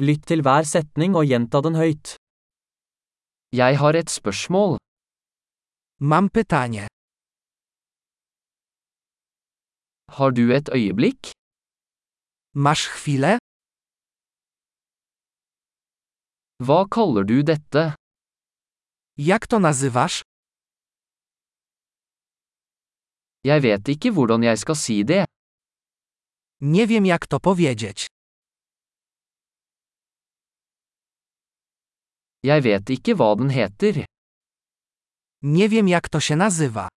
[0.00, 2.14] Lytt til hver setning og gjenta den høyt.
[3.52, 4.78] Jeg har et spørsmål.
[6.10, 6.86] Mam pytanie.
[10.16, 11.22] Har du et øyeblikk?
[12.64, 13.32] Masz chwilę?
[16.64, 17.84] Hva kaller du dette?
[19.28, 20.22] Jak to nazywasz?
[23.44, 25.24] Jeg vet ikke hvordan jeg skal si det.
[26.60, 28.06] Nie wiem jak to powiedzieć.
[32.42, 34.04] Jeg vet ikke hva den heter.
[35.44, 36.88] Nie wiem jak to się nazywa.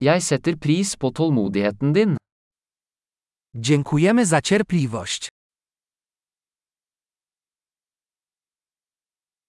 [0.00, 2.16] Jeg setter pris på tålmodigheten din.
[3.54, 5.28] Dziękujemy za cierpliwość.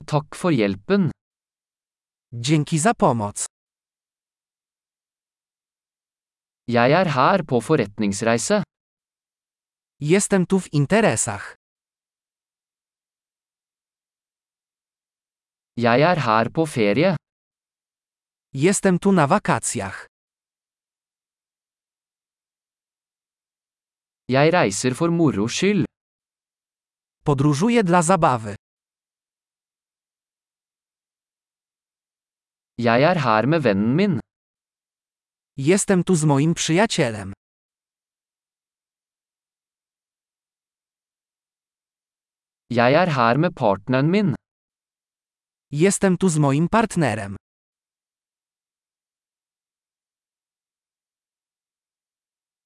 [0.05, 1.11] Takk for hjelpen.
[2.33, 3.45] Dzięki za pomoc.
[6.67, 8.61] Jeg er her på forretningsreise.
[9.99, 11.55] Jestem tu w interesach.
[15.77, 17.15] Jeg er her på ferie.
[18.53, 20.05] Jestem tu na wakacjach.
[24.29, 25.85] Jeg reiser for moro skyld.
[27.25, 28.55] Podróżuję dla zabawy.
[32.77, 34.19] Jeg er her med vennen min.
[35.57, 37.33] Jestem tu z moim przyjacielem.
[42.69, 44.35] Jeg er her med partneren min.
[45.71, 47.35] Jestem tu z moim partnerem.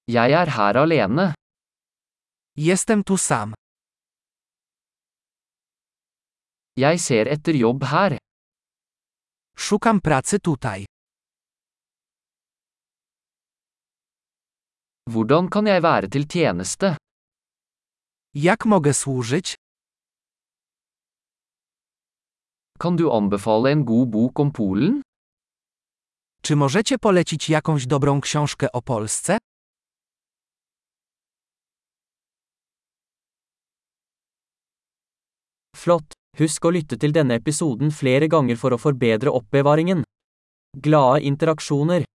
[0.08, 1.28] Jeg er her alene.
[2.68, 3.54] Jestem tu sam.
[6.76, 8.18] Jeg ser etter jobb her.
[9.58, 10.86] Szukam pracy tutaj.
[15.12, 16.98] Hvordan kan jeg være til tjeneste?
[18.36, 19.56] Jak mogę służyć?
[22.82, 25.02] Kan du anbefale en god bok om Polen?
[26.42, 29.38] Czy możecie polecić jakąś dobrą książkę o Polsce?
[35.76, 36.14] Flott!
[36.38, 40.04] Husk å lytte til denne episoden flere ganger for å forbedre oppbevaringen.
[40.74, 42.12] Glade interaksjoner!